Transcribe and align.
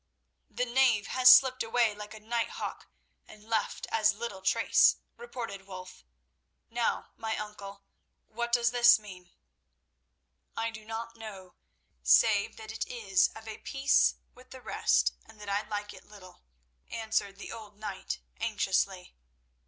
"The 0.49 0.65
knave 0.65 1.05
has 1.09 1.29
slipped 1.31 1.61
away 1.61 1.93
like 1.93 2.15
a 2.15 2.19
night 2.19 2.49
hawk, 2.49 2.89
and 3.27 3.43
left 3.43 3.85
as 3.91 4.15
little 4.15 4.41
trace," 4.41 4.95
reported 5.15 5.67
Wulf. 5.67 6.03
"Now, 6.71 7.11
my 7.17 7.37
uncle, 7.37 7.83
what 8.27 8.51
does 8.51 8.71
this 8.71 8.97
mean?" 8.97 9.29
"I 10.57 10.71
do 10.71 10.85
not 10.85 11.15
know, 11.15 11.53
save 12.01 12.55
that 12.55 12.71
it 12.71 12.87
is 12.87 13.27
of 13.35 13.47
a 13.47 13.59
piece 13.59 14.15
with 14.33 14.49
the 14.49 14.59
rest, 14.63 15.13
and 15.23 15.39
that 15.39 15.49
I 15.49 15.61
like 15.67 15.93
it 15.93 16.07
little," 16.07 16.41
answered 16.89 17.37
the 17.37 17.51
old 17.51 17.77
knight 17.77 18.21
anxiously. 18.37 19.13